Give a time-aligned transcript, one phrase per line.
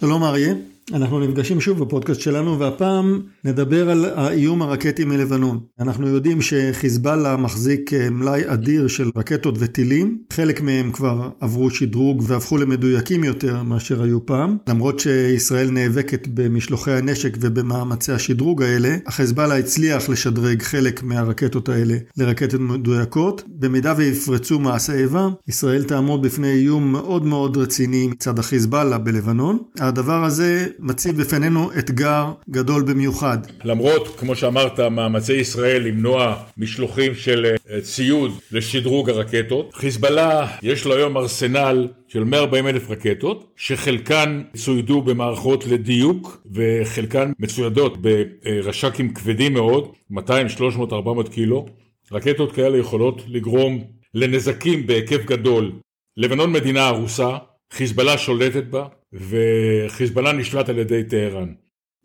[0.00, 0.75] Selon marié?
[0.94, 5.60] אנחנו נפגשים שוב בפודקאסט שלנו והפעם נדבר על האיום הרקטי מלבנון.
[5.80, 12.22] אנחנו יודעים שחיזבאללה מחזיק אה, מלאי אדיר של רקטות וטילים, חלק מהם כבר עברו שדרוג
[12.26, 14.56] והפכו למדויקים יותר מאשר היו פעם.
[14.68, 22.60] למרות שישראל נאבקת במשלוחי הנשק ובמאמצי השדרוג האלה, החיזבאללה הצליח לשדרג חלק מהרקטות האלה לרקטות
[22.60, 23.42] מדויקות.
[23.48, 29.58] במידה ויפרצו מעשי איבה, ישראל תעמוד בפני איום מאוד מאוד רציני מצד החיזבאללה בלבנון.
[29.80, 33.38] הדבר הזה מציב בפנינו אתגר גדול במיוחד.
[33.64, 40.94] למרות, כמו שאמרת, מאמצי ישראל למנוע משלוחים של אה, ציוד לשדרוג הרקטות, חיזבאללה יש לו
[40.96, 49.92] היום ארסנל של 140 אלף רקטות, שחלקן צוידו במערכות לדיוק וחלקן מצוידות ברש"כים כבדים מאוד,
[50.10, 51.66] 200, 300, 400 קילו.
[52.12, 55.72] רקטות כאלה יכולות לגרום לנזקים בהיקף גדול.
[56.16, 57.36] לבנון מדינה הרוסה,
[57.72, 61.52] חיזבאללה שולטת בה, וחיזבאללה נשלט על ידי טהרן.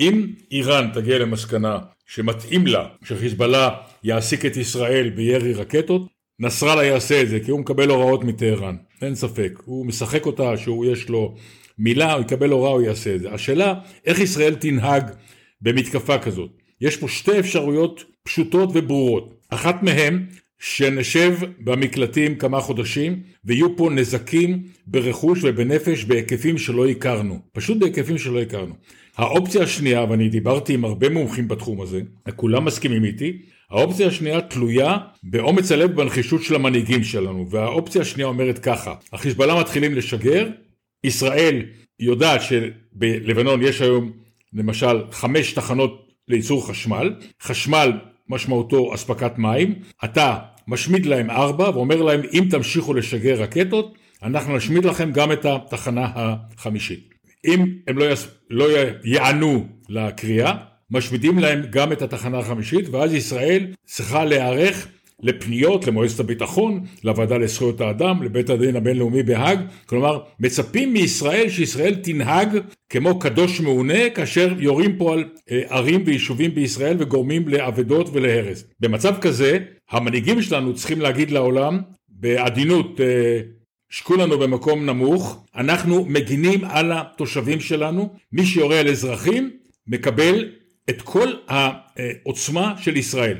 [0.00, 3.70] אם איראן תגיע למסקנה שמתאים לה שחיזבאללה
[4.04, 6.02] יעסיק את ישראל בירי רקטות,
[6.40, 9.52] נסראללה יעשה את זה כי הוא מקבל הוראות מטהרן, אין ספק.
[9.64, 11.34] הוא משחק אותה שהוא יש לו
[11.78, 13.32] מילה, הוא יקבל הוראה, הוא יעשה את זה.
[13.32, 13.74] השאלה,
[14.06, 15.10] איך ישראל תנהג
[15.60, 16.50] במתקפה כזאת?
[16.80, 19.34] יש פה שתי אפשרויות פשוטות וברורות.
[19.48, 20.26] אחת מהן
[20.58, 28.40] שנשב במקלטים כמה חודשים ויהיו פה נזקים ברכוש ובנפש בהיקפים שלא הכרנו, פשוט בהיקפים שלא
[28.40, 28.74] הכרנו.
[29.16, 32.00] האופציה השנייה, ואני דיברתי עם הרבה מומחים בתחום הזה,
[32.36, 33.38] כולם מסכימים איתי,
[33.70, 39.94] האופציה השנייה תלויה באומץ הלב ובנחישות של המנהיגים שלנו, והאופציה השנייה אומרת ככה, החיזבאללה מתחילים
[39.94, 40.48] לשגר,
[41.04, 41.62] ישראל
[42.00, 44.12] יודעת שבלבנון יש היום
[44.52, 47.92] למשל חמש תחנות לייצור חשמל, חשמל
[48.28, 54.84] משמעותו אספקת מים, אתה משמיד להם ארבע ואומר להם אם תמשיכו לשגר רקטות אנחנו נשמיד
[54.84, 57.14] לכם גם את התחנה החמישית.
[57.44, 58.28] אם הם לא, יס...
[58.50, 58.66] לא
[59.04, 60.54] יענו לקריאה
[60.90, 64.88] משמידים להם גם את התחנה החמישית ואז ישראל צריכה להיערך
[65.22, 72.58] לפניות למועצת הביטחון, לוועדה לזכויות האדם, לבית הדין הבינלאומי בהאג, כלומר מצפים מישראל שישראל תנהג
[72.88, 78.64] כמו קדוש מעונה כאשר יורים פה על אה, ערים ויישובים בישראל וגורמים לאבדות ולהרס.
[78.80, 79.58] במצב כזה
[79.90, 83.40] המנהיגים שלנו צריכים להגיד לעולם בעדינות אה,
[83.90, 89.50] שקו לנו במקום נמוך, אנחנו מגינים על התושבים שלנו, מי שיורה על אזרחים
[89.86, 90.48] מקבל
[90.90, 93.36] את כל העוצמה של ישראל.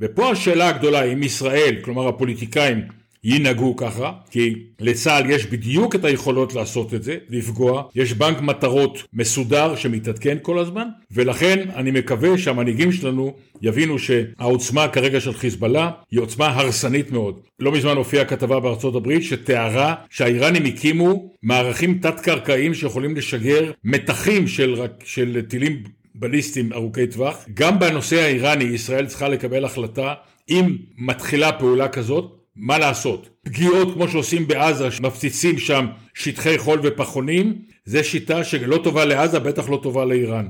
[0.00, 2.80] ופה השאלה הגדולה אם ישראל, כלומר הפוליטיקאים,
[3.24, 9.02] ינהגו ככה, כי לצה"ל יש בדיוק את היכולות לעשות את זה, לפגוע, יש בנק מטרות
[9.12, 16.20] מסודר שמתעדכן כל הזמן, ולכן אני מקווה שהמנהיגים שלנו יבינו שהעוצמה כרגע של חיזבאללה היא
[16.20, 17.40] עוצמה הרסנית מאוד.
[17.58, 24.80] לא מזמן הופיעה כתבה בארצות הברית שתיארה שהאיראנים הקימו מערכים תת-קרקעיים שיכולים לשגר מתחים של,
[25.04, 25.82] של טילים
[26.20, 27.44] בליסטים ארוכי טווח.
[27.54, 30.14] גם בנושא האיראני ישראל צריכה לקבל החלטה
[30.48, 33.28] אם מתחילה פעולה כזאת, מה לעשות.
[33.42, 39.68] פגיעות כמו שעושים בעזה, מפציצים שם שטחי חול ופחונים, זה שיטה שלא טובה לעזה, בטח
[39.68, 40.46] לא טובה לאיראן.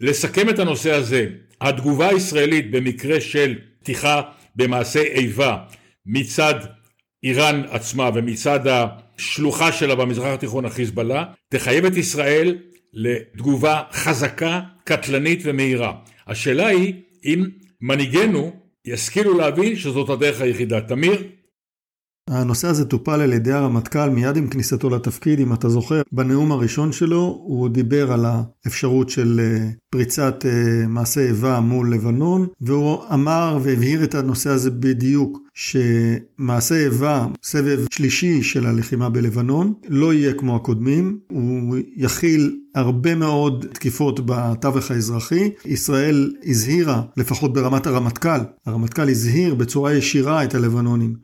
[0.00, 1.26] לסכם את הנושא הזה,
[1.60, 4.22] התגובה הישראלית במקרה של פתיחה
[4.56, 5.56] במעשי איבה
[6.06, 6.54] מצד
[7.24, 12.58] איראן עצמה ומצד השלוחה שלה במזרח התיכון החיזבאללה, תחייב את ישראל
[12.92, 15.92] לתגובה חזקה, קטלנית ומהירה.
[16.26, 16.94] השאלה היא
[17.24, 17.46] אם
[17.80, 20.80] מנהיגינו ישכילו להבין שזאת הדרך היחידה.
[20.80, 21.22] תמיר?
[22.32, 26.92] הנושא הזה טופל על ידי הרמטכ"ל מיד עם כניסתו לתפקיד, אם אתה זוכר, בנאום הראשון
[26.92, 33.58] שלו הוא דיבר על האפשרות של אה, פריצת אה, מעשה איבה מול לבנון, והוא אמר
[33.62, 40.56] והבהיר את הנושא הזה בדיוק, שמעשה איבה, סבב שלישי של הלחימה בלבנון, לא יהיה כמו
[40.56, 45.50] הקודמים, הוא יכיל הרבה מאוד תקיפות בתווך האזרחי.
[45.64, 51.14] ישראל הזהירה, לפחות ברמת הרמטכ"ל, הרמטכ"ל הזהיר בצורה ישירה את הלבנונים,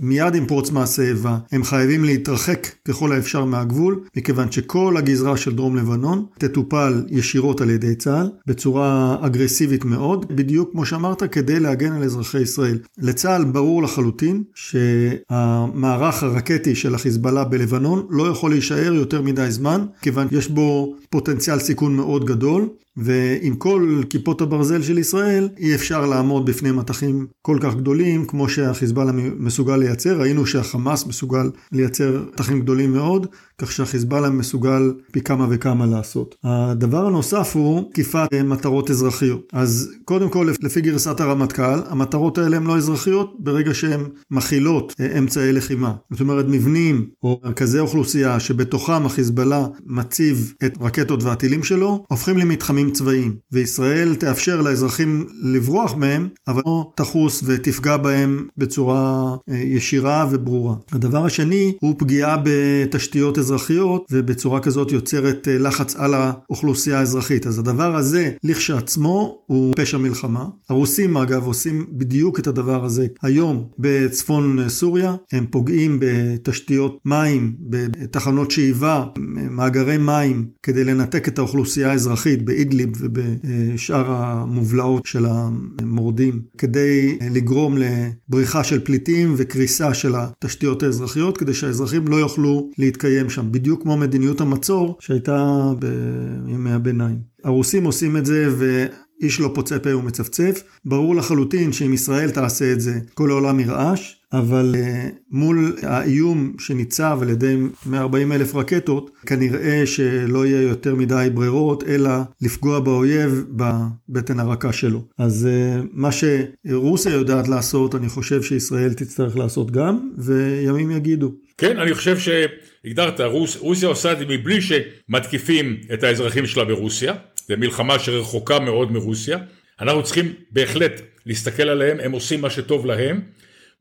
[0.00, 5.54] שמיד עם פרוץ מעשה איבה הם חייבים להתרחק ככל האפשר מהגבול, מכיוון שכל הגזרה של
[5.56, 11.92] דרום לבנון תטופל ישירות על ידי צה"ל, בצורה אגרסיבית מאוד, בדיוק כמו שאמרת, כדי להגן
[11.92, 12.78] על אזרחי ישראל.
[12.98, 20.28] לצה"ל ברור לחלוטין שהמערך הרקטי של החיזבאללה בלבנון לא יכול להישאר יותר מדי זמן, כיוון
[20.30, 22.68] שיש בו פוטנציאל סיכון מאוד גדול,
[23.00, 28.48] ועם כל כיפות הברזל של ישראל אי אפשר לעמוד בפני מטחים כל כך גדולים כמו
[28.48, 30.20] שהחיזבאללה מסוגל לייצר.
[30.20, 33.26] ראינו שהחמאס מסוגל לייצר מטחים גדולים מאוד,
[33.58, 36.34] כך שהחיזבאללה מסוגל פי כמה וכמה לעשות.
[36.44, 39.48] הדבר הנוסף הוא תקיפת מטרות אזרחיות.
[39.52, 44.00] אז קודם כל, לפי גרסת הרמטכ"ל, המטרות האלה הן לא אזרחיות ברגע שהן
[44.30, 45.92] מכילות אמצעי לחימה.
[46.10, 52.89] זאת אומרת, מבנים או מרכזי אוכלוסייה שבתוכם החיזבאללה מציב את רקטות והטילים שלו, הופכים למתחמים
[52.90, 53.36] צבאיים.
[53.52, 60.74] וישראל תאפשר לאזרחים לברוח מהם, אבל לא תחוס ותפגע בהם בצורה אה, ישירה וברורה.
[60.92, 67.46] הדבר השני הוא פגיעה בתשתיות אזרחיות, ובצורה כזאת יוצרת אה, לחץ על האוכלוסייה האזרחית.
[67.46, 70.44] אז הדבר הזה, לכשעצמו, הוא פשע מלחמה.
[70.70, 75.14] הרוסים, אגב, עושים בדיוק את הדבר הזה היום בצפון אה, סוריה.
[75.32, 79.04] הם פוגעים בתשתיות מים, בתחנות שאיבה,
[79.50, 88.64] מאגרי מים, כדי לנתק את האוכלוסייה האזרחית באידליב ובשאר המובלעות של המורדים, כדי לגרום לבריחה
[88.64, 94.40] של פליטים וקריסה של התשתיות האזרחיות, כדי שהאזרחים לא יוכלו להתקיים שם, בדיוק כמו מדיניות
[94.40, 97.18] המצור שהייתה בימי הביניים.
[97.44, 98.86] הרוסים עושים את זה ו...
[99.22, 100.62] איש לא פוצה פה ומצפצף.
[100.84, 104.14] ברור לחלוטין שאם ישראל תעשה את זה, כל העולם ירעש.
[104.32, 107.56] אבל uh, מול האיום שניצב על ידי
[107.86, 112.10] 140 אלף רקטות, כנראה שלא יהיה יותר מדי ברירות, אלא
[112.42, 115.04] לפגוע באויב בבטן הרכה שלו.
[115.18, 121.32] אז uh, מה שרוסיה יודעת לעשות, אני חושב שישראל תצטרך לעשות גם, וימים יגידו.
[121.58, 127.14] כן, אני חושב שהגדרת, רוס, רוסיה עושה את זה מבלי שמתקיפים את האזרחים שלה ברוסיה,
[127.48, 129.38] זו מלחמה שרחוקה מאוד מרוסיה.
[129.80, 133.20] אנחנו צריכים בהחלט להסתכל עליהם, הם עושים מה שטוב להם.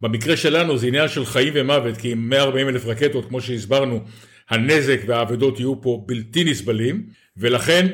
[0.01, 4.03] במקרה שלנו זה עניין של חיים ומוות, כי עם 140 אלף רקטות, כמו שהסברנו,
[4.49, 7.03] הנזק והאבדות יהיו פה בלתי נסבלים,
[7.37, 7.87] ולכן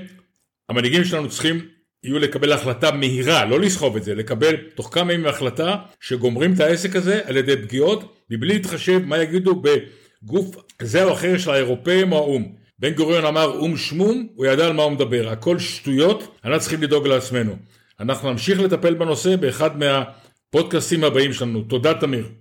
[0.69, 1.65] המנהיגים שלנו צריכים
[2.03, 6.59] יהיו לקבל החלטה מהירה, לא לסחוב את זה, לקבל תוך כמה ימים החלטה שגומרים את
[6.59, 12.11] העסק הזה על ידי פגיעות, מבלי להתחשב מה יגידו בגוף זה או אחר של האירופאים
[12.11, 12.45] או האו"ם.
[12.79, 16.83] בן גוריון אמר או"ם שמום, הוא ידע על מה הוא מדבר, הכל שטויות, אנחנו צריכים
[16.83, 17.55] לדאוג לעצמנו.
[17.99, 20.03] אנחנו נמשיך לטפל בנושא באחד מה...
[20.49, 21.63] הפודקאסטים הבאים שלנו.
[21.63, 22.35] תודה תמיר.